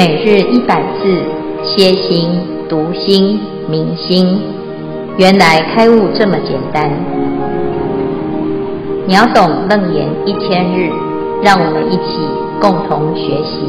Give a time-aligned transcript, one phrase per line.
[0.00, 1.02] 每日一百字，
[1.62, 2.30] 歇心、
[2.70, 4.24] 读心、明心，
[5.18, 6.88] 原来开悟这么简单。
[9.06, 10.88] 秒懂楞严一千日，
[11.42, 12.16] 让我们一起
[12.62, 13.60] 共同学习。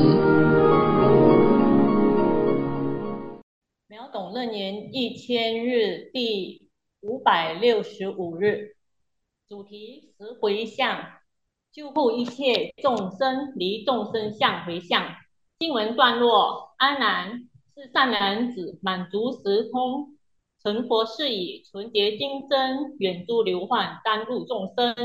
[3.89, 6.69] 秒懂楞严一千日第
[7.01, 8.77] 五百六十五日，
[9.49, 10.97] 主题：十回向，
[11.73, 15.03] 救护一切众生离众生相回向。
[15.61, 20.17] 经文段落：阿难，是善男子，满足十通，
[20.63, 24.95] 成佛事已，纯洁精真，远诸流患，甘露众生，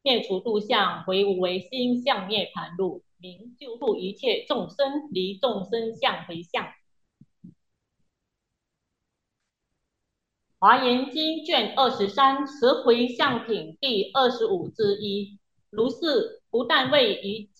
[0.00, 6.66] 灭除度相，回无为心，向涅盘路，明救护一切众生离众生相回向。
[10.58, 17.50] 华严经卷二十三十回向品第二十五之一，如是不但为一。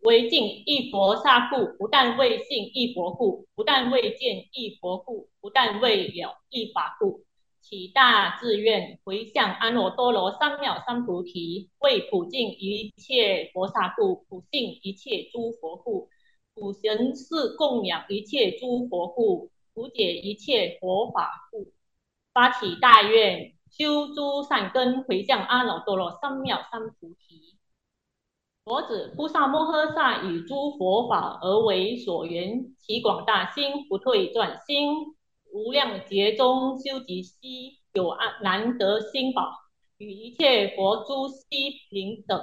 [0.00, 7.24] 为敬一佛刹故，不但为信一佛故，不但为见一佛故，不但为了一法故，
[7.60, 16.08] 起大志愿回向阿耨多罗三藐三菩提，为普尽一切佛刹故，普信一切诸佛故，
[16.54, 21.72] 普行是供养一切诸佛故，普解一切佛法故，
[22.32, 27.57] 发起大愿修诸善根，回向阿耨多罗三藐三菩提。
[28.68, 34.92] 佛子，菩萨摩诃萨以诸佛法而为所缘，其广大心不退转心，
[35.50, 39.42] 无量劫中修集悉有安难得心宝，
[39.96, 42.38] 与一切佛诸悉平等。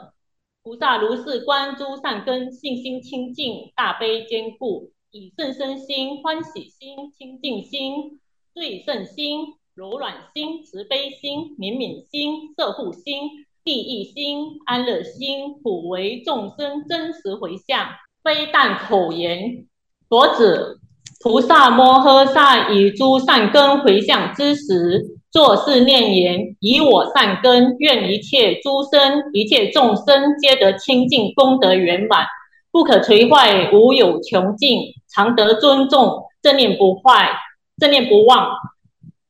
[0.63, 8.19] 菩萨如是观诸善根，信心清净，大悲坚固，以甚深心、欢喜心、清净心、
[8.55, 13.44] 最胜心、柔软心、慈悲心、怜悯心、摄护心。
[13.65, 17.87] 利益心、安乐心，普为众生真实回向，
[18.23, 19.65] 非但口言。
[20.07, 20.79] 佛子，
[21.19, 32.23] 菩萨摩诃萨以诸善根回向之时，作是念言：以我善根，愿一切诸生、一切众生皆得清净功德圆满，
[32.71, 37.31] 不可摧坏，无有穷尽，常得尊重，正念不坏，
[37.79, 38.55] 正念不忘。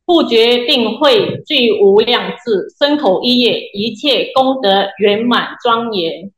[0.05, 6.31] 不决定慧具无量智，身口意业一切功德圆满庄严。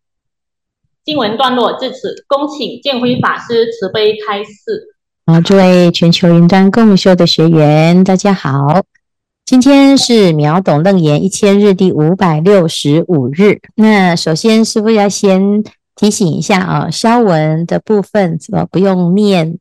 [1.04, 4.96] 经文段落至此，恭请建辉法师慈悲开示。
[5.26, 8.84] 好，诸位全球云端共修的学员，大家好。
[9.46, 13.60] 今天是秒懂楞严一千日第五百六十五日。
[13.76, 15.64] 那首先，师父要先
[15.96, 19.58] 提醒一下啊，消文的部分怎么不用念？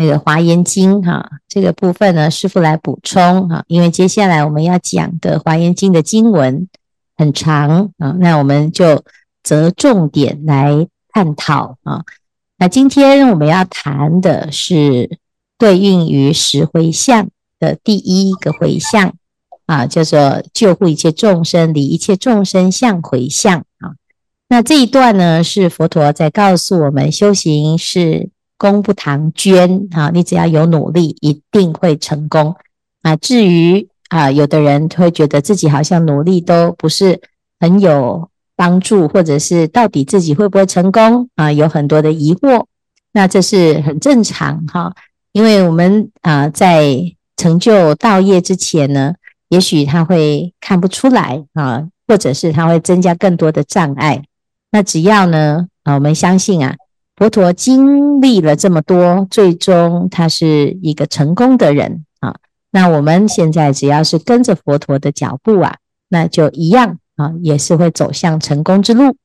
[0.00, 6.66] 那个华严经哈，这个部分呢，师傅来补充哈，因为接下来我们要讲的华严经的经文
[7.18, 9.04] 很长啊，那我们就
[9.42, 12.02] 择重点来探讨啊。
[12.56, 15.18] 那今天我们要谈的是
[15.58, 17.28] 对应于十回向
[17.58, 19.12] 的第一个回向
[19.66, 23.92] 啊，叫做救护一切众生离一切众生相回向啊。
[24.48, 28.30] 那这一段呢，是佛陀在告诉我们修行是。
[28.60, 30.10] 功不唐捐啊！
[30.12, 32.54] 你只要有努力，一定会成功
[33.00, 33.16] 啊。
[33.16, 37.18] 至于啊，有的人会觉得自己好像努力都不是
[37.58, 42.66] 很有帮助，或者是到底自己会不会成功啊，有很多的疑惑。
[43.12, 44.92] 那这是很正常哈，
[45.32, 46.86] 因为我们啊，在
[47.38, 49.14] 成就道业之前呢，
[49.48, 54.22] 也许他会看不出来啊，或者是他会增加更多的障碍。
[54.70, 56.76] 那只要呢啊，我们相信啊。
[57.20, 62.34] 佛陀经历了这么多，最终他是一个成功的人啊。
[62.70, 65.76] 那我们现在只要是跟着佛陀的脚步啊，
[66.08, 69.16] 那就一样啊，也是会走向成功之路。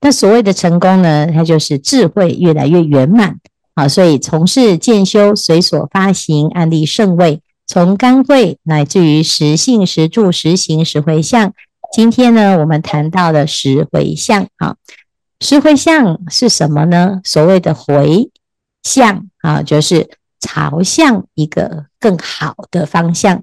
[0.00, 3.38] 那所谓的成功呢，它就是智慧越来越圆满
[3.74, 3.86] 啊。
[3.86, 11.52] 所以从事渐修，随所发行，安立圣位，从干慧乃至于实信、实住、实行、实回向。
[11.92, 14.74] 今天呢，我们谈到了十回向啊。
[15.40, 17.20] 十回向是什么呢？
[17.22, 18.30] 所谓的回
[18.82, 20.08] 向啊，就是
[20.40, 23.42] 朝向一个更好的方向。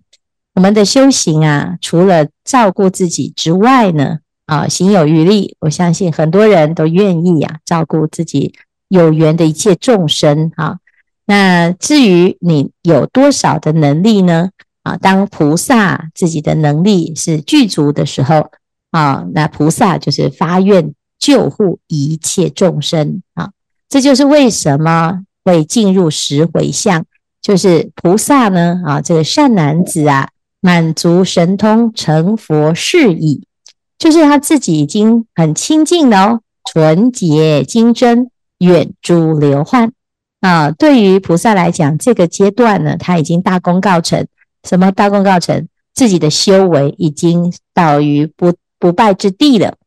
[0.56, 8.54] 我们的修行啊，除了照顾自己之外呢，啊，行有余力，我相信很多人都愿意啊，照顾自己
[8.88, 10.78] 有缘的一切众生啊。
[11.26, 14.50] 那至于你有多少的能力呢？
[14.82, 18.52] 啊，当菩萨自己的能力是具足的时候
[18.92, 20.94] 啊，那菩萨就是发愿。
[21.24, 23.52] 救护一切众生啊，
[23.88, 27.06] 这就是为什么会进入十回向，
[27.42, 30.28] 就是菩萨呢啊，这个善男子啊，
[30.60, 33.46] 满足神通成佛事已，
[33.98, 39.94] 就是他自己已经很清净了哦，纯洁精真，远诸流患。
[40.42, 44.28] 啊，对于菩萨来讲，这个阶段呢，他已经大功告成。
[44.68, 45.70] 什么大功告成？
[45.94, 49.78] 自己的修为已经到于不不败之地了。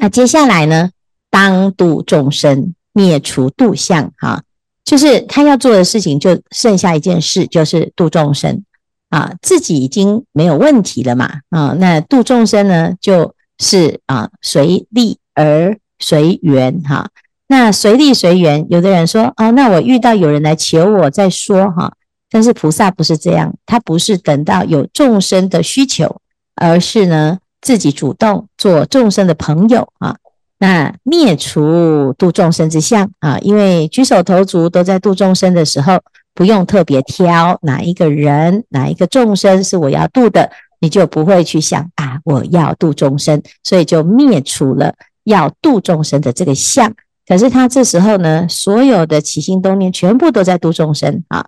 [0.00, 0.90] 那接下来呢，
[1.30, 4.42] 当度众生，灭除度相，哈，
[4.84, 8.62] 就是他要做的事情，就剩下一件事，就是度众生
[9.10, 9.32] 啊。
[9.40, 17.08] 自己已经没有问题了嘛，啊，那度众生呢，就是啊，随力而随缘，哈。
[17.46, 21.92] 那随力随缘，有的人说哦，那我遇到有人来求我再说哈。
[22.30, 26.20] 但是菩萨不是这样，他不是等到有众生的需求，
[26.56, 30.14] 而是呢自己主动做众生的朋友啊。
[30.58, 35.98] 那灭除度众生之相啊，因为举手投足都在度众生的时候，
[36.32, 40.50] 不用特别挑哪一个人、哪一个众生是我要度的，
[40.80, 44.94] 你就不会去想啊，我要度众生，所以就灭除了
[45.24, 46.94] 要度众生的这个相。
[47.26, 51.44] 可是他这时候呢，所有的起心动念全部都在度众生啊。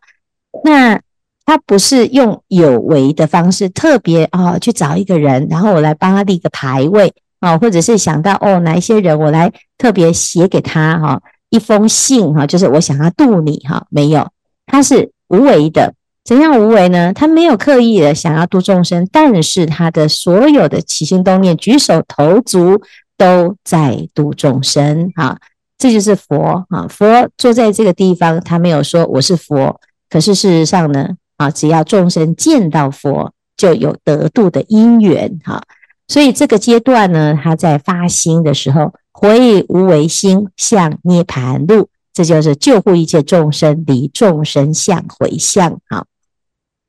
[0.64, 1.00] 那
[1.46, 14.28] 他不是用有为的方式，特别啊、去找一个人，然后我来帮他立个牌位啊、或者是想到哦哪一些人，我来特别写给他哈、一封信哈、就是我想要度你哈、没有，
[14.66, 15.94] 他是无为的。
[16.24, 17.12] 怎样无为呢？
[17.12, 22.82] 他没有刻意的想要度众生，但是他的所有的起心动念、举手投足
[23.16, 25.38] 都在度众生啊。
[25.78, 26.88] 这就是佛啊！
[26.88, 29.78] 佛坐在这个地方，他没有说我是佛，
[30.10, 35.62] 可是事实上呢，啊，只要众生见到佛，就有得度的因缘哈。
[36.08, 46.06] 所以这个阶段呢，他在发心的时候，回无为心向涅槃路，这就是救护一切众生离众生相回向哈。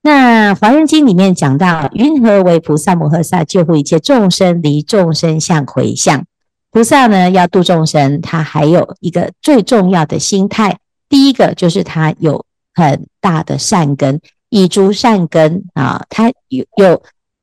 [0.04, 6.26] 那《华严经》里面讲到，云何为菩萨摩诃萨救护一切众生离众生相回向？
[6.72, 10.78] 菩萨呢，要度众生，他还有一个最重要的心态。
[11.10, 17.02] 第一个就是他有很大的善根，以诸善根啊，他有有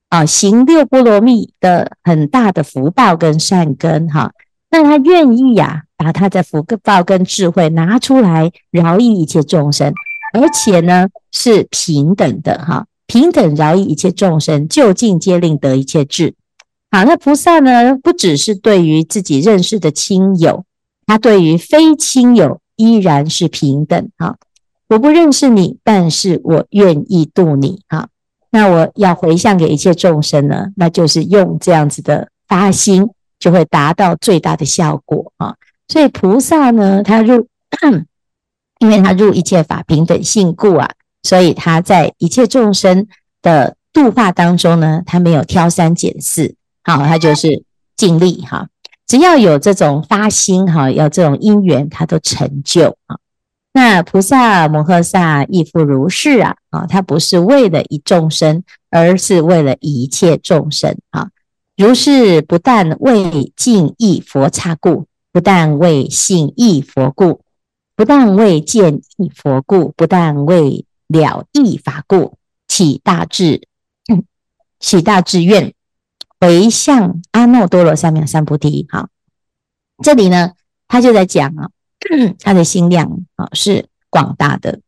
[0.09, 4.33] 啊行六波罗蜜的很大的福报跟善根哈。
[4.71, 9.93] 那他愿意呀、把他的福报跟智慧拿出来饶益一切众生，
[10.33, 16.35] 而且呢是平等的哈，平等饶益一切众生，就近皆令得一切智。
[16.91, 20.65] 好，那菩萨呢，不只是对于自己认识的亲友，
[21.07, 24.11] 他对于非亲友依然是平等。
[24.19, 24.37] 哈，
[24.89, 27.81] 我不认识你，但是我愿意度你。
[27.89, 28.09] 哈，
[28.51, 33.09] 那我要回向给一切众生呢，那就是用这样子的发心，
[33.39, 35.33] 就会达到最大的效果。
[35.39, 35.55] 啊，
[35.89, 37.49] 所以菩萨呢，他入，
[38.79, 40.91] 因为他入一切法平等性故啊，
[41.23, 43.07] 所以他在一切众生
[43.41, 46.55] 的度化当中呢，他没有挑三拣四。
[46.83, 47.65] 好，他就是
[47.97, 48.69] 尽力哈，
[49.07, 53.17] 只要有这种发心哈，有这种因缘，他都成就啊。
[53.77, 61.31] 那菩萨摩诃萨亦复如是啊，啊，他不是为了一众生，而是为了一切众生啊。
[61.77, 67.41] 如是不但为净意佛刹故，不但为信意佛故，
[67.97, 72.39] 不但为见意佛故，不但为了意法故，
[72.69, 73.67] 起大志，
[74.79, 75.75] 起大志愿。
[76.39, 78.87] 回向阿耨多罗三藐三菩提。
[78.89, 79.09] 好，
[80.01, 80.53] 这里呢，
[80.87, 81.71] 他就在讲啊，
[82.41, 84.81] 他的心量啊是广大的，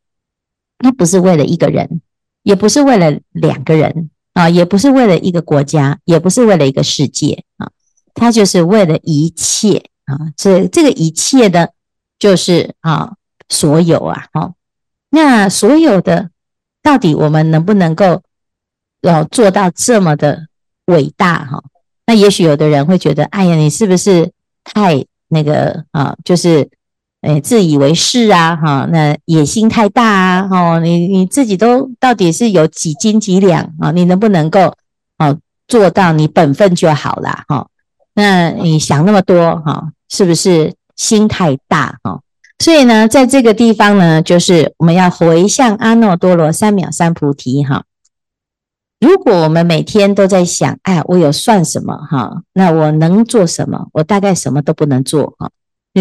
[0.79, 2.01] 他不是为了一个人，
[2.43, 7.71] 也不是为了两个人啊，也不是为了一个国家，也不是为了一个世界啊，
[8.15, 10.33] 他就是为了一切啊。
[10.37, 11.73] 这这个一切的，
[12.19, 13.15] 就是啊，
[13.49, 14.55] 所有啊，好，
[15.11, 16.31] 那所有的
[16.83, 18.23] 到底我们能不能够
[19.01, 20.47] 要做到这么的？
[20.87, 21.65] 伟大哈，
[22.07, 24.31] 那也许有的人会觉得，哎呀，你是不是
[24.63, 26.17] 太那个啊？
[26.25, 26.71] 就是
[27.27, 33.91] 诶，自以为是啊，哈，那野心太大啊，哈，你你自己都到底是有几斤几两啊？
[33.91, 34.73] 你能不能够
[35.17, 37.67] 啊做到你本分就好了哈？
[38.15, 42.21] 那你想那么多哈，是不是心太大哈？
[42.61, 47.83] 所以呢，在这个地方呢，就是我们要回向阿耨多罗三藐三菩提哈。
[49.01, 52.43] 如果我们每天都在想，哎，我有算什么哈？
[52.53, 53.89] 那我能做什么？
[53.93, 55.51] 我大概什么都不能做哈。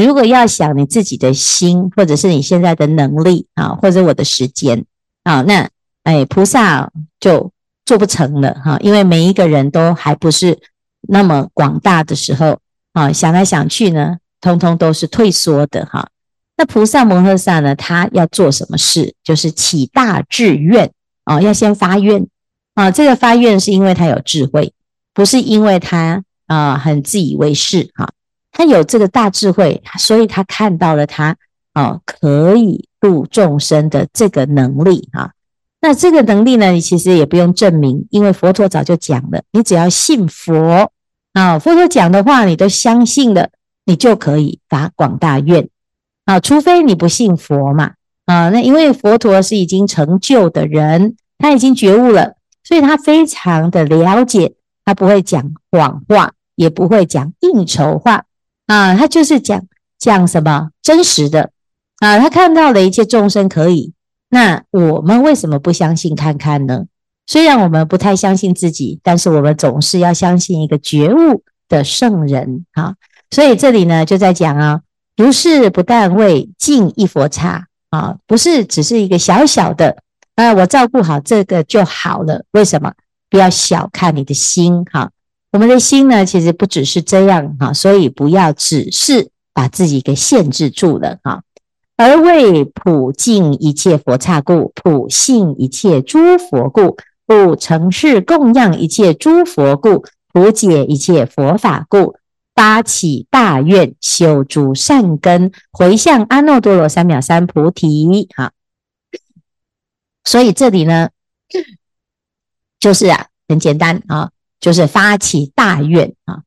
[0.03, 4.85] 如果要想你自己的心，或者是你现在的能力啊，或者我的时间
[5.23, 5.69] 啊，那
[6.03, 7.51] 哎，菩萨就
[7.85, 8.77] 做不成了哈。
[8.81, 10.59] 因为每一个人都还不是
[11.07, 12.59] 那么广大的时候
[12.93, 16.09] 啊，想来想去呢，通通都是退缩的哈。
[16.57, 19.13] 那菩萨摩诃萨呢，他要做什么事？
[19.23, 20.91] 就是起大志愿
[21.23, 22.27] 啊，要先发愿。
[22.73, 24.73] 啊，这个发愿是因为他有智慧，
[25.13, 28.11] 不是因为他啊很自以为是哈。
[28.57, 31.35] 他有这个大智慧，所以他看到了他
[31.73, 35.33] 哦，可以度众生的这个能力哈。
[35.81, 40.89] 那这个能力呢，你其实也不用证明，因为佛陀早就讲了，你只要信佛
[41.33, 43.49] 啊，佛陀讲的话你都相信了，
[43.83, 45.67] 你就可以发广大愿
[46.23, 47.91] 啊，除非你不信佛嘛
[48.23, 48.47] 啊。
[48.51, 54.53] 那因为佛陀是已经成就的人，他已经觉悟了，所以他非常的了解，
[54.85, 58.23] 他不会讲谎话，也不会讲应酬话
[58.67, 59.63] 啊，他就是讲
[59.97, 61.51] 讲什么真实的。
[61.99, 63.93] 啊，他看到了一切众生可以，
[64.29, 66.85] 那我们为什么不相信看看呢？
[67.27, 72.95] 虽然我们不太相信自己，但是我们总是要相信一个觉悟的圣人啊。
[73.31, 74.81] 所以这里呢就在讲啊，
[75.15, 79.97] 如是不但为净一佛刹啊，不是只是一个小小的
[80.35, 82.43] 啊，我照顾好这个就好了。
[82.51, 82.93] 为什么？
[83.27, 85.09] 不要小看你的心哈，
[85.55, 91.43] 我们的心呢其实不只是这样哈，所以不要只是把自己给限制住了哈。
[91.95, 102.17] 而为普净一切佛刹故，普信一切诸佛故，普承事供养一切诸佛故，普解一切佛法故，
[102.53, 108.27] 发起大愿，修诸善根，回向阿耨多罗三藐三菩提。
[108.35, 108.51] 哈，
[110.25, 111.11] 所以这里呢，
[112.77, 114.31] 就是啊，很简单啊，
[114.65, 116.41] 就是发起大愿啊。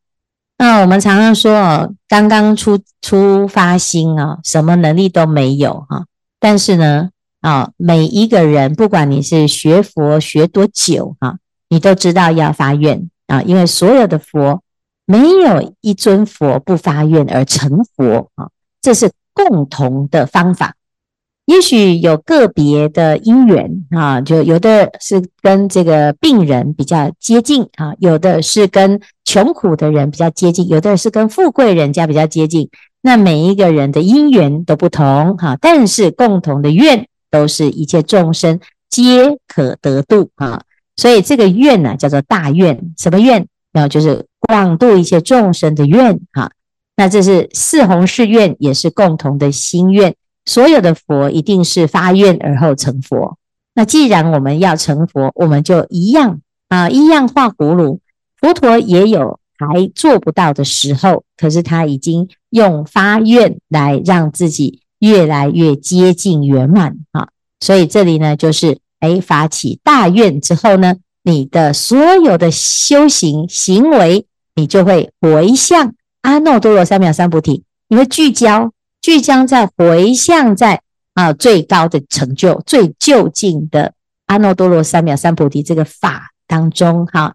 [0.58, 6.04] 那我们常常说哦，刚刚出出发心啊，什么能力都没有哈。
[6.40, 7.10] 但是呢，
[7.42, 14.64] 啊，每一个人，不管你是学佛学多久哈，你都知道要发愿啊，因为所有的佛
[15.06, 18.48] 没有一尊佛不发愿而成佛啊，
[18.82, 20.74] 这是共同的方法。
[21.48, 32.68] 也许有个别的因缘啊，就有的是跟这个病人比较接近啊，有的是跟穷苦的人比较接近，有的是跟富贵人家比较接近。
[33.00, 40.60] 那每一个人的因缘都不同哈，但是共同的愿都是一切众生皆可得度啊。
[40.96, 42.92] 所以这个愿呢，叫做大愿。
[42.98, 43.46] 什么愿？
[43.72, 46.50] 然后就是广度一切众生的愿哈。
[46.94, 50.14] 那这是四弘誓愿，也是共同的心愿。
[50.48, 53.36] 所有的佛一定是发愿而后成佛。
[53.74, 58.00] 那既然我们要成佛，我们就一样啊，一样画葫芦。
[58.40, 67.28] 佛陀也有还做不到的时候，可是他已经用发愿来让自己越来越接近圆满啊。
[67.60, 74.24] 所以这里呢，就是哎，发起大愿之后呢，你的所有的修行行为，
[74.54, 78.72] 你就会回向阿耨多罗三藐三菩提，你会聚焦。
[79.00, 80.80] 聚焦在回向在
[81.14, 83.92] 啊最高的成就、最究竟的
[84.26, 87.34] 阿耨多罗三藐三菩提这个法当中哈。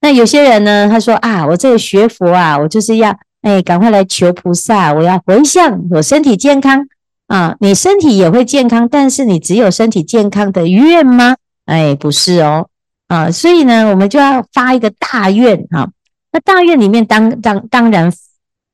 [0.00, 6.86] 那有些人呢，他说啊，我这个学佛啊，我就是要哎赶快来求菩萨，我要回向我身体健康
[7.26, 7.54] 啊。
[7.60, 11.36] 你身体也会健康，但是你只有身体健康的愿吗？
[11.66, 12.68] 哎，不是哦
[13.08, 13.30] 啊。
[13.30, 15.90] 所以呢，我们就要发一个大愿哈。
[16.32, 18.10] 那大愿里面当当当然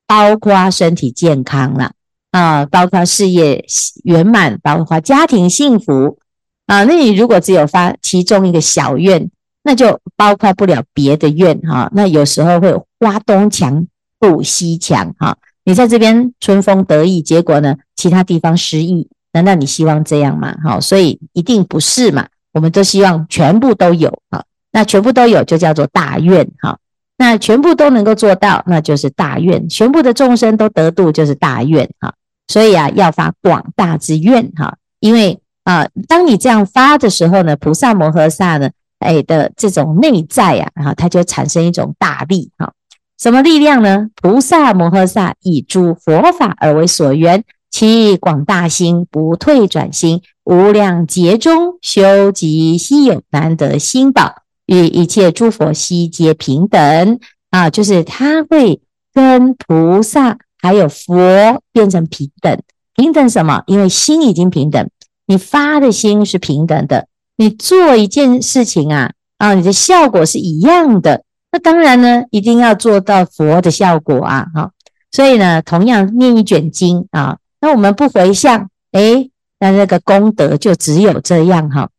[0.05, 1.91] 包括身体健康了。
[2.37, 3.65] 啊，包括事业
[4.03, 6.19] 圆满，包括家庭幸福
[6.67, 6.83] 啊。
[6.83, 9.31] 那你如果只有发其中一个小愿，
[9.63, 11.89] 那就包括不了别的愿哈。
[11.95, 13.87] 那有时候会挖东墙
[14.19, 15.35] 补西墙哈。
[15.63, 20.55] 你在这边春风得意，结果呢，其他地方失意，难道你希望这样吗？
[20.63, 22.27] 好，所以一定不是嘛。
[22.53, 24.43] 我们都希望全部都有啊。
[24.71, 26.77] 那全部都有就叫做大愿哈。
[27.17, 32.13] 那全部都能够做到，那就是大愿；全部的众生都得度，就是大愿哈。
[32.47, 42.71] 所以啊，要发广大之愿哈，因为啊，当你这样发的时候呢，菩萨摩诃萨呢，哎的这种内在啊，哈，它就产生一种大力哈。
[43.19, 44.09] 什么力量呢？
[44.21, 54.43] 菩萨摩诃萨以诸佛法而为所缘，其广大心不退转心，无量劫中修集稀有难得心宝。
[54.67, 58.81] 与一切诸佛悉皆平等啊，就是他会
[59.13, 62.61] 跟菩萨还有佛变成平等，
[62.95, 63.63] 平等什么？
[63.67, 64.89] 因为心已经平等，
[65.25, 71.23] 你发的心是平等的，你做一件事情啊啊，你的效果是一样的。
[71.51, 74.71] 那当然呢，一定要做到佛的效果啊，哈。
[75.11, 81.89] 所以呢，同样念一卷经啊，那我们不回向，诶，那那个功德就只有这样哈。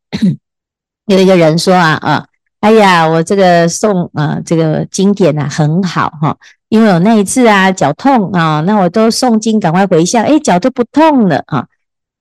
[1.07, 2.28] 有一个人说啊啊。
[2.61, 6.37] 哎呀，我这个诵啊，这个经典啊很好哈，
[6.69, 11.69] 因为我那一次啊脚痛啊，那我都诵经赶快回向，哎，脚都不痛了哈。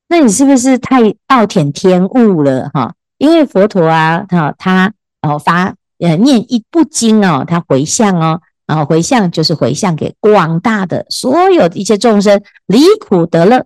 [0.10, 2.94] 那你是不是太暴殄天物了哈？
[3.18, 13.66] 因为佛陀啊，哈，他哦发呃念一部经哦，他回向哦，然后回向就是回向给广大的所有的一切众生离苦得乐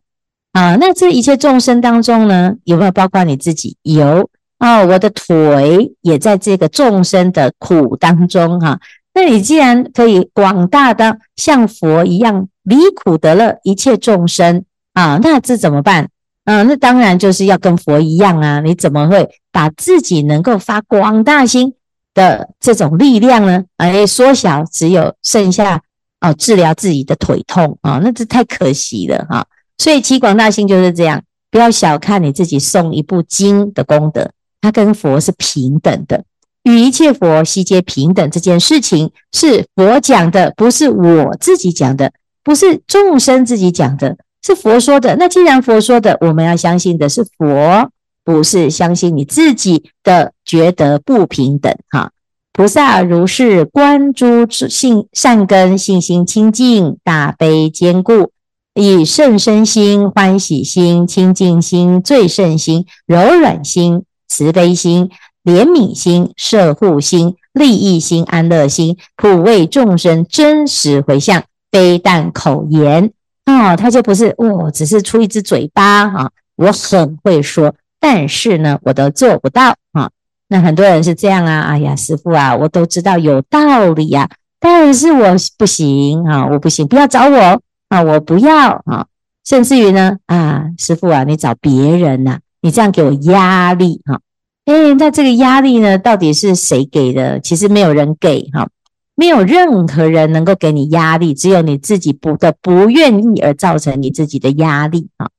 [0.53, 0.77] 啊。
[0.77, 3.75] 那这一切众生当中呢，有没有包括你自己？
[3.83, 4.29] 有
[4.61, 8.79] 哦，我的腿也在这个众生的苦当中哈。
[9.13, 14.63] 那你既然可以广大的像佛一样离苦得乐一切众生
[14.93, 16.09] 啊，那这怎么办？
[16.45, 18.61] 嗯，那当然就是要跟佛一样啊！
[18.61, 21.73] 你怎么会把自己能够发广大心
[22.13, 23.63] 的这种力量呢？
[23.77, 25.81] 哎，缩小，只有剩下
[26.19, 29.45] 哦，治疗自己的腿痛啊，那这太可惜了哈！
[29.77, 36.23] 所以起广大心就是这样，不要小看你自己诵一部经的功德，它跟佛是平等的，
[36.63, 38.29] 与一切佛悉皆平等。
[38.31, 42.13] 这件事情是佛讲的，不是我自己讲的，
[42.43, 44.17] 不是众生自己讲的。
[44.43, 47.91] 是佛说的，那既然佛说的，我们要相信的是佛，
[48.23, 52.11] 不是相信你自己的觉得不平等哈。
[52.51, 58.31] 菩萨如是观诸信善根，信心清净，大悲坚固，
[58.73, 65.09] 以甚深心、欢喜心、清净心、最胜心、柔软心、慈悲心、
[65.43, 73.11] 怜悯心、摄护心、利益心、安乐心，普为众生真实回向，非但口言。
[73.45, 80.09] 哦，他就不是哦，只是出一只嘴巴、啊，我很会说，但是呢，我都做不到啊。
[80.47, 84.29] 那很多人是这样啊，哎呀，师父啊，我都知道有道理呀、啊，
[84.61, 89.07] 但是我不行啊，我不行，不要找我啊，我不要啊。
[89.43, 94.19] 甚至于呢，啊，师父啊，你找别人呐、你这样给我压力哈。
[94.65, 97.39] 哎，那这个压力呢，到底是谁给的？
[97.39, 98.67] 其实没有人给哈。
[99.13, 105.29] 没有任何人能够给你压力，只有你自己不的不愿意而造成你自己的压力啊。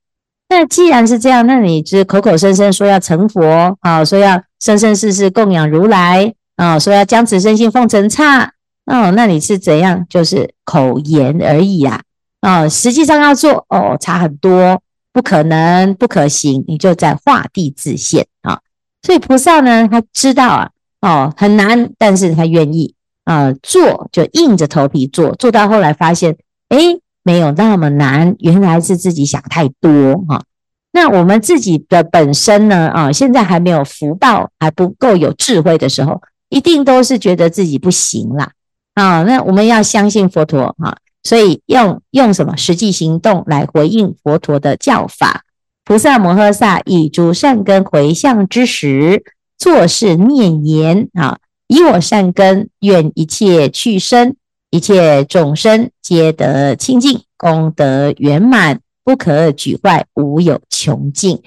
[0.47, 8.53] 那既然是这样，那你就口口声声说要成佛啊，说要生生世世供养如来啊，说要将此身心奉成刹
[8.85, 10.05] 哦，那你是怎样？
[10.07, 12.01] 就是口言而已啊
[12.41, 14.81] 啊，实际上要做哦，差很多，
[15.13, 18.59] 不可能，不可行，你就在画地自限啊。
[19.03, 20.69] 所以菩萨呢，他知道啊，
[21.01, 22.93] 哦，很难，但是他愿意。
[23.25, 26.35] 啊、做就硬着头皮做，做到后来发现，
[26.67, 26.77] 哎，
[27.23, 30.43] 没有那么难，原来是自己想太多哈、
[30.91, 38.51] 那我们自己的本身呢，啊，现在还没有福报，还不够有智慧的时候，一定都是觉得自己不行啦。
[38.95, 39.23] 啊。
[39.23, 45.43] 那我们要相信佛陀啊，所以用用什么实际行动来回应佛陀的教法？
[45.85, 49.23] 菩萨摩诃萨以诸善根回向之时，
[49.57, 51.39] 作是念言啊。
[51.67, 54.35] 以我善根，愿一切去生，
[54.69, 61.41] 一切众生皆得清净，功德圆满，不可举坏，无有穷尽。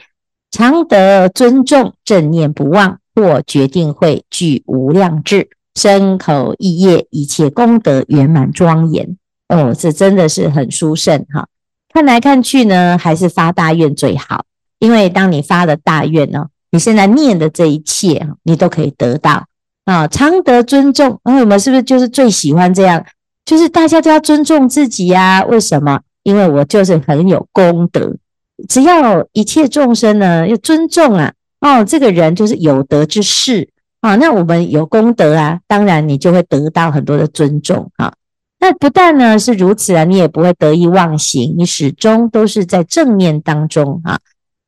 [0.51, 9.17] 常得尊重，正念不忘，或决定会具无量智，身口意业一切功德圆满庄严。
[9.49, 11.47] 哦，这真的是很殊胜哈！
[11.93, 14.45] 看来看去呢，还是发大愿最好，
[14.79, 19.47] 因为当你发了大愿呢，你现在念的这一切，你都可以得到。
[19.85, 23.05] 啊，常得尊重，那我们是不是就是最喜欢这样？
[23.45, 25.45] 就是大家都要尊重自己呀？
[25.45, 26.01] 为什么？
[26.25, 28.17] 因为我就是很有功德，
[28.69, 33.69] 只要一切众生呢要尊重啊，哦，这个人就是有德之士
[34.01, 34.17] 啊。
[34.17, 38.13] 那我们有功德啊，当然你就会得到很多的尊重啊。
[38.59, 44.19] 那不但呢是如此啊，你也不会得意忘形，你始终都是在正念当中啊，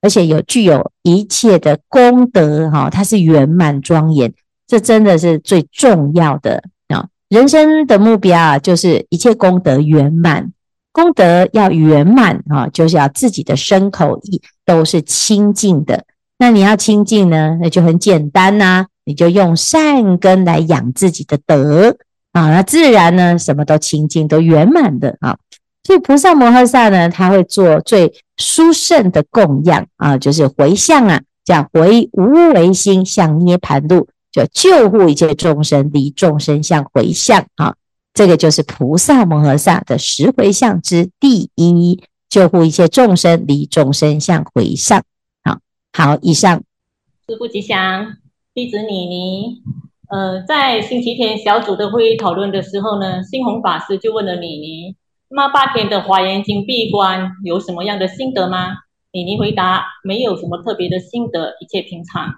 [0.02, 4.32] 而且有具有一切的功德哈，它是圆满庄严。
[4.66, 7.08] 这真的是最重要的啊！
[7.30, 10.52] 人生的目标啊，就是一切功德圆满。
[10.92, 16.04] 功德要圆满啊，就是要自己的身口意都是清净的。
[16.38, 21.96] 那你要清净呢，那就很简单呐，你就用善根来养自己的德
[22.38, 25.36] 啊，那自然呢，什么都清净，都圆满的啊。
[25.82, 34.08] 所以菩萨摩诃萨呢，他会做最殊胜的供养啊，就是回向啊，叫回无为心向涅槃路。
[34.30, 37.74] 就救护一切众生，离众生相回向啊，
[38.12, 45.02] 这个就是菩萨摩诃萨的十回向之第一，救护一切众生，离众生相回向。
[45.42, 45.58] 好，
[45.94, 46.62] 好，以上。
[47.26, 48.16] 师父吉祥，
[48.54, 49.62] 弟子妮妮。
[50.10, 54.96] 呃，在星期天小组的会议讨论的时候呢，星宏法师就问了妮妮：
[55.28, 58.74] 那八天的华严经闭关有什么样的心得吗？
[59.12, 62.32] 李妮回答：没有什么特别的心得，一切平常。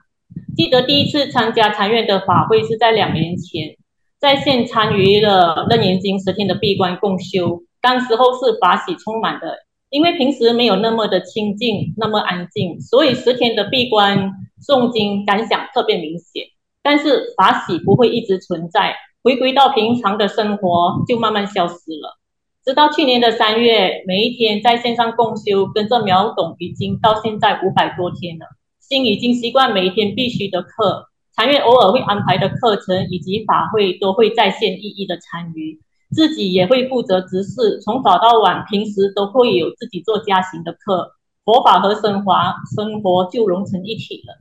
[0.56, 3.76] 记得第一次参加禅院的法会是在两年前，
[4.18, 9.58] 在线参与了《楞严经》十天的闭关共修，当时候是法喜充满的，
[9.90, 14.32] 因为平时没有那么的清静，那么安静，所以十天的闭关
[14.66, 16.46] 诵经感想特别明显。
[16.82, 22.18] 但是法喜不会一直存在，回归到平常的生活就慢慢消失了。
[22.64, 28.46] 直到去年的三月，每一天在线上共修，跟着秒懂已经到现在五百多天了，
[28.80, 41.12] 心已经习惯每一天必须的课，禅院偶尔会安排的课程以及法会都会在线一一的参与，自己也会负责执事，从早到晚，平时都会有自己做家行的课，
[41.44, 44.38] 佛法和升华生活就融成一体了。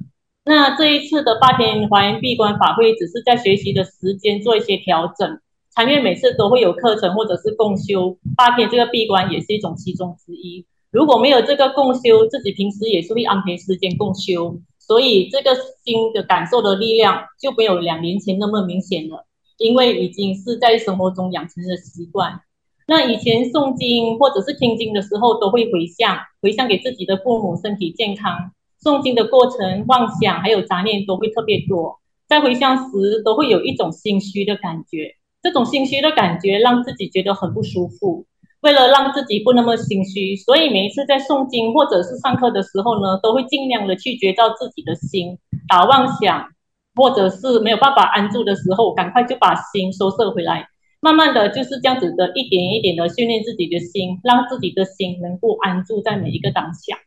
[0.50, 5.40] 那这一次的八天华严闭关法会，只是在学习的时间做一些调整。
[5.76, 10.66] 禅院每次都会有课程或者是共修，八天这个闭关也是一种其中之一。
[10.90, 19.28] 如果没有这个共修，自己平时也是会安排时间共修，所以这个心的感受的力量就没有两年前那么明显了，
[19.60, 22.42] 因为已经是在生活中养成的习惯。
[22.88, 28.50] 那以前诵经或者是听经的时候，都会回向，回向给自己的父母身体健康。
[28.84, 35.15] 诵经的过程，妄想还有杂念都会特别多，在回向时都会有一种心虚的感觉。
[35.42, 38.26] 这种心虚的感觉让自己觉得很不舒服。
[38.62, 45.38] 为了让自己不那么心虚，所以每一次在诵经或者是上课的时候呢，都会尽量的去觉照自己的心，
[45.70, 46.46] 打妄想，
[46.94, 50.68] 或者是没有办法安住的时候，赶快就把心收摄回来。
[51.00, 56.98] 慢慢的就是这样子的，一点一点的训练自己的心，让自己的心能够安住在每一个当下。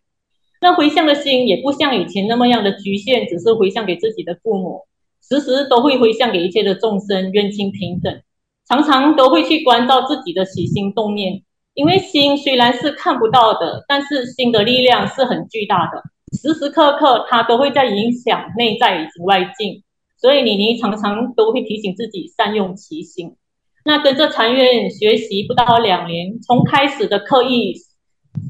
[0.63, 4.83] 那回向的心也不像以前那么样的局限，只是回向给自己的父母。
[5.21, 8.23] 时时都会回向给一切的众生，愿亲平等，
[8.69, 11.43] 常常都会去关照自己的起心动念，
[11.75, 16.03] 因为心虽然是看不到的，但是心的力量是很巨大的，
[16.39, 19.83] 时时刻刻它都会在影响内在以及外境，
[20.21, 23.37] 所以妮妮常常都会提醒自己善用其心。
[23.85, 27.75] 那跟着禅院学习不到两年，从开始的刻意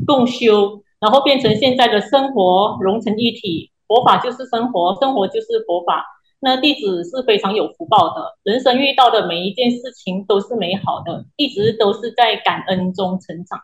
[0.07, 6.05] 共修，然后变成现在的生活融成一体，佛法就是生活，生活就是佛法。
[6.39, 13.59] 那弟子是非常有福报的，人生遇到的每一件事情都是美好的，一直都是在感恩中成长。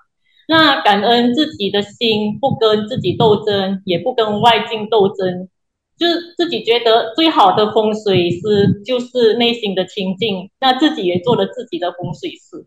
[0.49, 5.49] 那感恩自己的心，不跟自己斗争，也不跟外境斗争，
[5.97, 10.51] 就是自己觉得最好的风水师就是内心的清净。
[10.61, 12.67] 那自己也做了自己的风水师，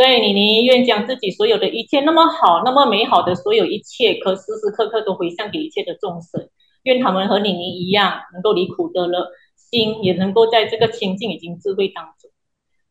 [0.00, 6.48] 所以妮妮愿将自己所有的一切那么好、那么美好的所有一切，可时时刻刻都回向给一切的众生，
[6.84, 9.28] 愿他们和妮妮一样，能够离苦得乐。
[9.56, 12.30] 心也能够在这个清净以及智慧当中。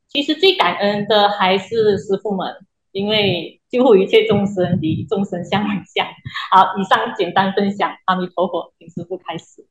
[0.07, 2.53] 其实最感恩的还是师父们，
[2.91, 6.05] 因为救护一切众生，离众生相为相。
[6.51, 9.65] 好，以上简单分享，阿弥陀佛，请师父开始。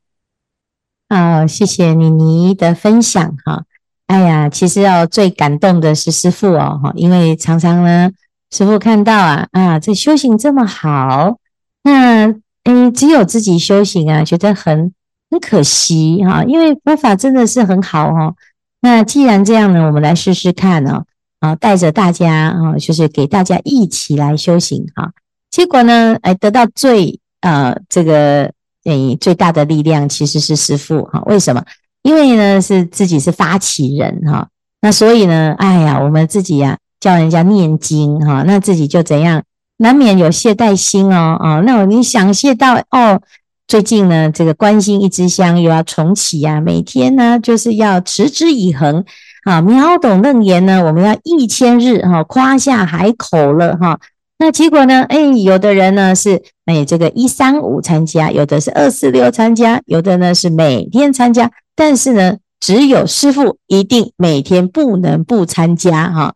[1.08, 3.64] 好，谢谢妮妮的分享哈。
[4.08, 8.10] 哎呀，其实要最感动的是师父哦，因为常常呢，
[8.50, 11.38] 师父看到啊啊，这修行这么好，
[11.84, 12.26] 那
[12.64, 14.92] 诶，只有自己修行啊，觉得很。
[15.30, 18.34] 很可惜哈，因为佛法真的是很好哦。
[18.80, 21.04] 那既然这样呢，我们来试试看呢，
[21.40, 25.12] 啊，带着大家啊，就是给大家一起来修行哈。
[25.50, 28.50] 结果呢，哎，得到最呃这个
[28.84, 31.20] 诶最大的力量其实是师父哈。
[31.26, 31.62] 为什么？
[32.08, 34.48] 因为呢是自己是发起人哈。
[34.80, 39.42] 那所以呢，哎呀，我们自己呀叫人家念经哈，那自己就怎样，
[39.76, 41.62] 难免有懈怠心哦哦。
[41.66, 43.20] 那你想懈到哦。
[43.66, 49.04] 最近呢，这个关心一支香又要重启呀，每天呢就是要持之以恒
[49.44, 49.60] 啊。
[49.60, 54.00] 秒懂楞严呢，我们要一千日哈，夸下海口了哈。
[54.38, 66.34] 那结果呢，哎，有的人呢是哎这个一三五参加，有的是二四六参加，有的呢是每天参加，但是呢，只有师父一定每天不能不参加哈。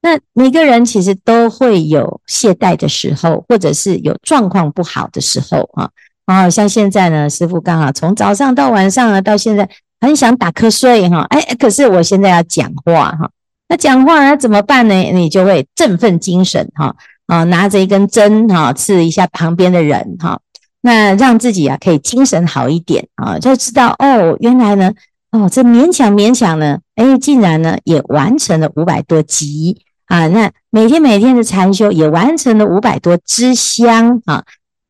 [0.00, 5.90] 那每个人其实都会有懈怠的时候，或者是有状况不好的时候啊。
[6.24, 9.68] 哦，像现在呢，师父刚好从早上到晚上啊，到现在
[10.00, 13.30] 很想打瞌睡哈，哎，可是我现在要讲话哈，
[13.68, 14.94] 那讲话那怎么办呢？
[14.94, 16.96] 你就会振奋精神哈，
[17.26, 20.40] 啊，拿着一根针哈，刺一下旁边的人哈，
[20.80, 24.92] 那让自己啊可以精神好一点啊，就知道哦，原来呢，
[25.32, 34.44] 哦，这勉强勉强呢，哎，竟然呢也完成了五百多集啊，那每天每天的禅修也完成了五百多支香啊。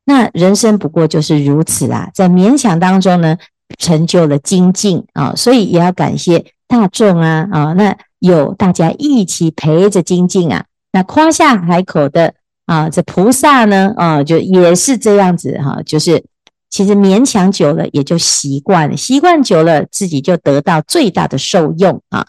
[0.05, 3.37] 那人生不过就是如此啊，在勉强当中呢，
[3.77, 12.33] 成就了精进啊，所以也要感谢大众啊啊，那有大家一起陪着精进啊，那夸下海口的
[12.69, 16.23] 啊，这菩萨呢啊，就也是这样子哈，就是
[16.69, 22.23] 其实勉强久了也就习惯了，习惯久了自己就得到最大的受用啊，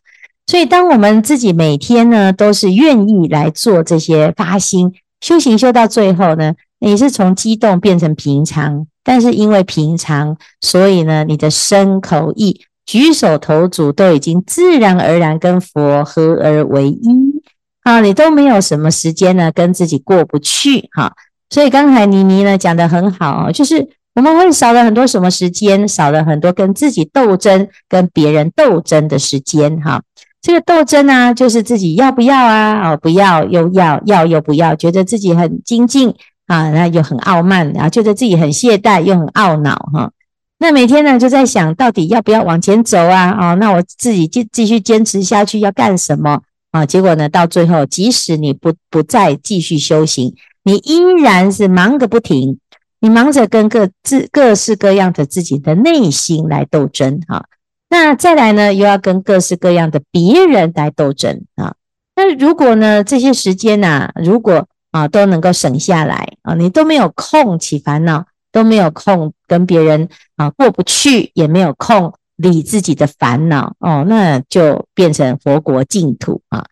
[0.47, 6.55] 所以当我们自己每天呢都是愿意来做这些发心修行，修到最后呢。
[6.83, 17.40] 你是从激动变成平常，但是因为平常，所以呢，你的身口意、举手投足都已经自然而然跟佛合而为一。
[17.83, 21.13] 啊，你都没有什么时间呢跟自己过不去哈。
[21.49, 30.03] 所以刚才妮妮呢讲得很好，就是我们会少了很多什么时间，少了很多跟自己斗争、跟别人斗争的时间哈。
[30.43, 32.91] 这个斗争呢，就是自己要不要啊？
[32.91, 36.15] 哦，不要又要，要又不要，觉得自己很精进
[36.47, 40.11] 啊，那又很傲慢，然后觉得自己很懈怠，又很懊恼哈。
[40.59, 43.37] 那每天呢，就在想到底要不要往前走啊？
[43.39, 46.41] 哦，那我自己继继续坚持下去要干什么
[46.71, 46.87] 啊？
[46.87, 52.59] 结果呢，到最后，即使你不不再继续修行，你依然是忙个不停，
[53.01, 57.47] 你忙着跟各自各式各样的自己的内心来斗争哈。
[57.89, 61.75] 那再来呢，又要跟各式各样的别人来斗争啊。
[62.15, 76.65] 那如果呢，这些时间呐，如果啊都能够省下来啊，你都没有空起烦恼，都没有空跟别人啊过不去，也没有空理自己的烦恼哦，那就变成佛国净土啊。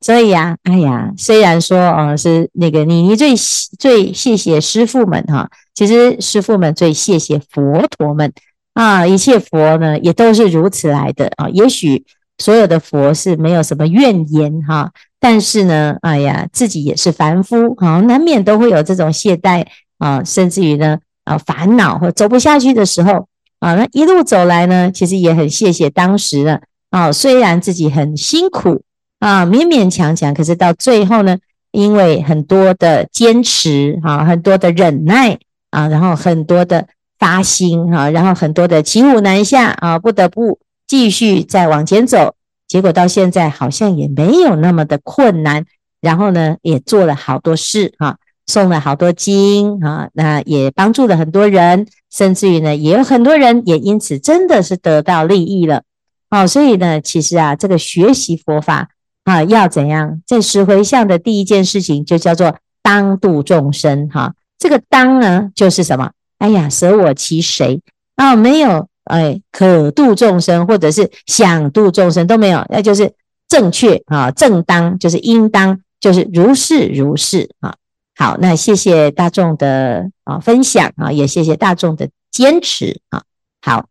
[0.00, 3.34] 所以呀，哎呀，虽然说啊是那个你你最
[3.78, 8.32] 最谢谢师父们哈，其实师父们最谢谢佛陀们。
[8.74, 11.46] 啊，一切佛呢也都是如此来的啊。
[11.50, 12.04] 也许
[12.38, 19.66] 所有的佛是没有什么怨言哈，但是呢，哎呀，自己也是凡夫啊，难免都会有这种懈怠
[19.98, 23.28] 啊，甚至于呢啊烦恼或走不下去的时候
[23.62, 23.74] 啊。
[23.76, 26.58] 那一路走来呢，其实也很谢谢当时呢
[26.90, 28.82] 啊，虽然自己很辛苦
[29.20, 31.38] 啊，勉勉强强，可是到最后呢，
[31.70, 35.38] 因为很多的坚持啊，很多的忍耐
[35.70, 36.86] 啊，然后很多的。
[37.22, 42.34] 发心啊，然后很多的骑虎难下啊，不得不继续再往前走。
[42.66, 45.64] 结果到现在好像也没有那么的困难。
[46.00, 55.82] 然后呢，也做了好多事哈，送了好多经啊，那也帮助了很多人，甚至于呢，也有很多人也因此真的是得到利益了。
[56.30, 58.88] 哦，所以呢，其实啊，这个学习佛法
[59.24, 60.20] 啊，要怎样？
[60.26, 64.34] 在十回向的第一件事情就叫做当度众生哈。
[64.58, 66.10] 这个当呢，就是什么？
[66.38, 67.80] 哎呀，舍我其谁
[68.16, 68.34] 啊？
[68.34, 73.12] 没有，哎，可度众生，或者是想度众生都没有，那就是
[73.48, 77.74] 正确啊，正当就是应当，就是如是如是啊。
[78.14, 83.24] 好，那谢谢大众的啊分享啊，也谢谢大众的坚持啊。
[83.60, 83.88] 好，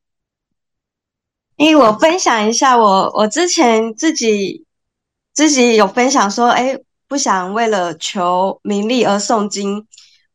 [1.57, 4.65] 因为我分享一下我，我我之前自己
[5.33, 9.87] 自己有分享说，哎，不想为了求名利而诵经。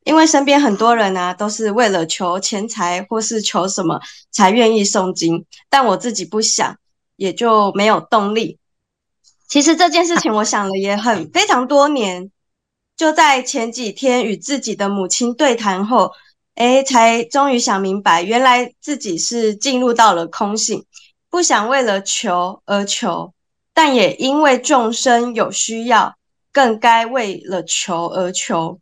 [0.04, 6.76] 因为身边很多人呢、啊，都是为了求钱财或是求什么才愿意诵经，但我自己不想，
[7.16, 8.56] 也就没有动力。
[9.48, 12.30] 其实这件事情我想了也很非常多年，
[12.96, 16.12] 就在前几天与自己的母亲对谈后，
[16.54, 20.86] 诶，才终于想明白，原来自己是进入到了空性，
[21.28, 23.34] 不想为了求而求，
[23.74, 26.16] 但也因为众生有需要，
[26.50, 28.80] 更该为了求而求。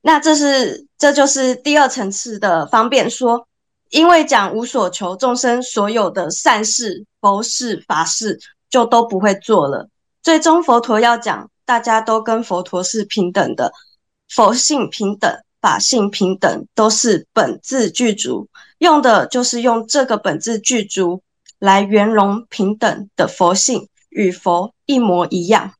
[0.00, 3.46] 那这是，这就是第二层次的方便说，
[3.90, 9.88] 因为讲无所求，众生所有的善事、佛事、法事就都不会做了。
[10.22, 13.72] 最终佛陀要讲，大家都跟佛陀是平等的，
[14.28, 18.48] 佛性平等，法性平等，都是本自具足，
[18.78, 21.22] 用的就是用这个本自具足
[21.58, 25.74] 来圆融平等的佛性，与佛一模一样。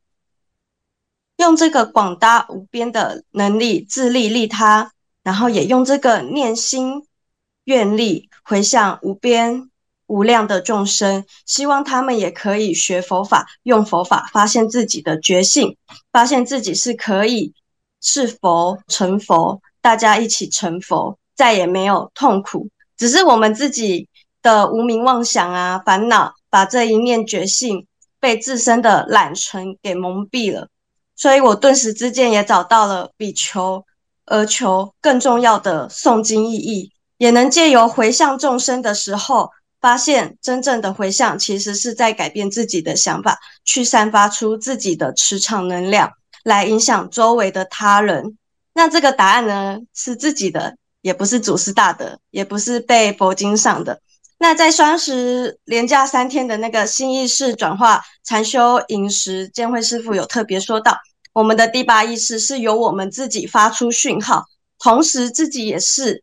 [1.36, 4.92] 用这个广大无边的能力自利利他，
[5.22, 7.06] 然后也用这个念心
[7.64, 9.68] 愿力回向无边
[10.06, 15.76] 无量的众生，希望他们也可以学佛法，用佛法发现自己的觉性，
[16.12, 17.54] 发现自己是可以
[18.00, 24.08] 是佛成佛，大家一起成佛，再也没有痛苦，只是我们自己
[24.42, 27.86] 的无明妄想啊烦恼，把这一念觉性
[28.20, 30.68] 被自身的懒尘给蒙蔽了。
[31.16, 33.84] 所以我顿时之间也找到了比求
[34.26, 39.50] 而求更重要的诵经意义，也能借由回向众生的时候，
[39.84, 46.10] 发现真正的回向其实是在改变自己的想法，去散发出自己的磁场能量，
[46.42, 48.38] 来影响周围的他人。
[48.72, 54.00] 那这个答案呢，是自己的，也不是祖师大德，也不是被佛经上的。
[54.38, 60.96] 那在双十连假三天的那个新意识转化禅修饮食，见辉师父有特别说到，
[61.34, 64.46] 我们的第八意识是由我们自己发出讯号，
[64.78, 66.22] 同时自己也是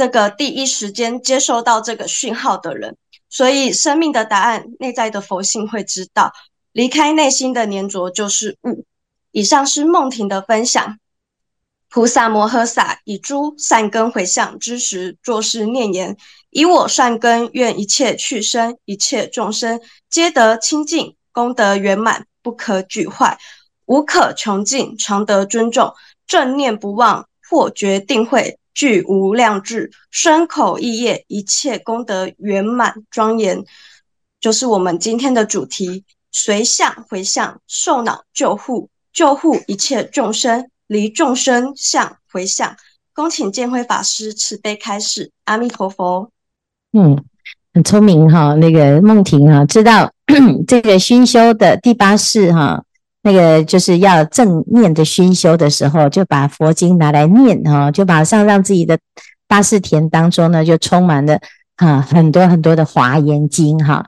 [0.00, 2.96] 这个第一时间接收到这个讯号的人，
[3.28, 6.32] 所以生命的答案，内在的佛性会知道，
[6.72, 8.86] 离开内心的粘着就是悟。
[9.30, 10.98] 以上是梦婷的分享。
[11.90, 16.16] 菩萨摩诃萨以诸善根回向之时，作是念言：
[16.48, 23.38] 以我善根，愿一切去生，一切众生皆得清净，功德圆满，不可沮坏。
[23.84, 25.92] 无可穷尽，常得尊重。
[26.26, 29.90] 正念不忘，破觉定慧，具无量智。
[30.10, 33.62] 身口意业，一切功德圆满庄严。
[34.40, 42.74] 就是我们今天的主题：随相回向，受恼救护，救护一切众生，离众生相回向。
[43.12, 45.30] 恭请见辉法师慈悲开示。
[45.44, 46.30] 阿弥陀佛。
[46.94, 47.22] 嗯，
[47.74, 50.10] 很聪明哈，那个梦婷哈，知道
[50.66, 52.82] 这个熏修的第八式哈，
[53.22, 58.98] 那个就是要正念的熏修的时候，就把佛经拿来念哈，就马上让自己的
[59.46, 61.38] 八识田当中呢，就充满了
[61.76, 64.04] 啊很多很多的华严经哈。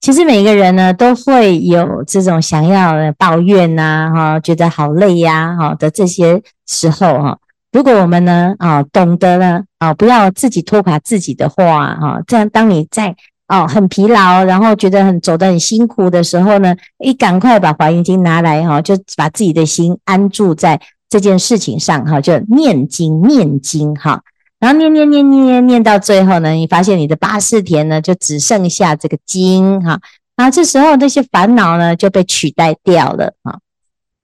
[0.00, 7.38] 其实每个人呢，都会有这种想要抱怨呐哈，觉得好累呀哈的这些时候哈。
[7.72, 13.14] 如果我们呢啊懂得了啊，不要自己拖垮自己的话哈，这样当你在
[13.50, 24.22] 哦很疲劳，然后觉得很走得很辛苦的时候呢，一赶快把华严经拿来哈，就把自己的心安住在这件事情上哈，就念经念经哈。
[24.60, 29.98] 然后念念念念念到最后呢，你发现你的八识田呢就只剩下这个经哈，
[30.36, 33.58] 然后这时候那些烦恼呢就被取代掉了哈。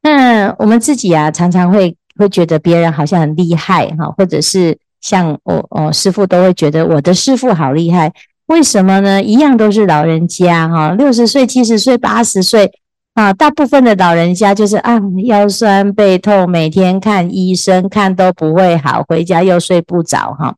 [0.03, 8.13] 那我们自己啊常常会会觉得别人好像很厉害哈，或者是像我哦师父都会觉得我的师父好厉害，
[8.47, 9.23] 为什么呢？
[9.23, 12.73] 一样都是老人家哈，六十岁、七十岁、八十岁。
[13.15, 20.55] 啊，大部分的老人家就是啊，腰酸背痛，每天看医生看都不会好，回家又睡不着哈。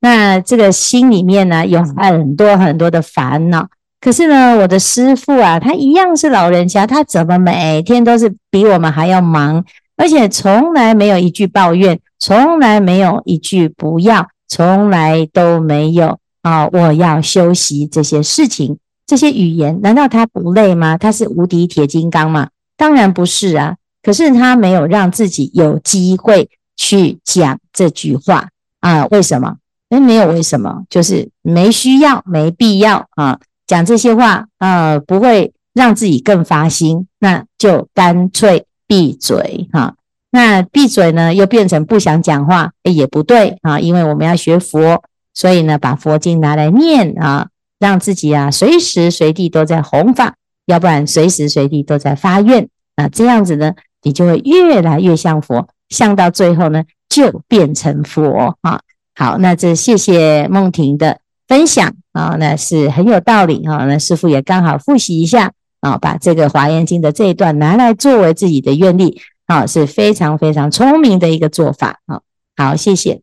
[0.00, 3.66] 那这个心里面呢，有很多很多的烦恼。
[4.02, 9.64] 可是呢，我的师傅啊，他一样是老人家，他怎么每天都是比我们还要忙，
[9.96, 18.78] 而且从来没有一句抱怨，从来没有一句不要，从来都没有啊，我要修习这些事情。
[19.06, 20.96] 这些语言难道他不累吗？
[20.96, 22.48] 他是无敌铁金刚吗？
[22.76, 23.76] 当然不是啊。
[24.02, 28.48] 可是他没有让自己有机会去讲这句话
[28.80, 29.06] 啊？
[29.06, 29.56] 为什么？
[29.88, 33.40] 诶，没有为什么，就是没需要、没必要啊。
[33.66, 39.94] 讲这些话啊，不会让自己更发心，那就干脆闭嘴哈。
[40.30, 43.80] 那闭嘴呢，又变成不想讲话，也不对啊。
[43.80, 45.02] 因为我们要学佛，
[45.34, 47.48] 所以呢，把佛经拿来念啊。
[47.80, 58.80] 让自己啊随时随地都在弘法，要不然随时随地都在发愿，啊这样子呢，你就会越来越像佛，像到最后呢，就变成佛啊。
[59.14, 63.84] 好，那这谢谢梦婷的分享啊，那是很有道理哈。
[63.84, 72.20] 那师傅也刚好复习一下啊，把这个华严经的这一段拿来作为自己的愿力啊，是非常非常聪明的一个做法啊。
[72.56, 73.20] 好，谢谢。